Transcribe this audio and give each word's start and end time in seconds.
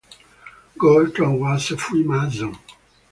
Gorton 0.79 1.39
was 1.39 1.69
a 1.69 1.77
Freemason. 1.77 2.57